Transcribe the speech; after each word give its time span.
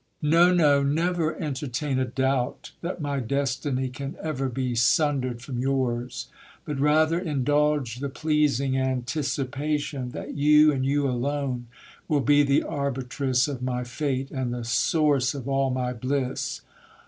Xo, 0.23 0.51
no, 0.55 0.81
never 0.81 1.35
enter 1.35 1.67
tain 1.67 1.99
a 1.99 2.05
doubt 2.05 2.71
that 2.81 3.01
my 3.01 3.19
destiny 3.19 3.87
can 3.87 4.15
ever 4.19 4.49
be 4.49 4.73
sundered 4.73 5.43
from 5.43 5.59
yours, 5.59 6.25
but 6.65 6.79
rather 6.79 7.19
indulge 7.19 7.97
the 7.97 8.09
pleasing 8.09 8.75
anticipation, 8.75 10.09
that 10.09 10.33
you, 10.33 10.71
and 10.71 10.87
you 10.87 11.07
alone, 11.07 11.67
will 12.07 12.19
be 12.21 12.41
the 12.41 12.63
arbitress 12.63 13.47
of 13.47 13.61
my 13.61 13.83
fate, 13.83 14.31
and 14.31 14.51
the 14.55 14.63
source 14.63 15.35
of 15.35 15.47
all 15.47 15.69
my 15.69 15.93
bliss. 15.93 16.61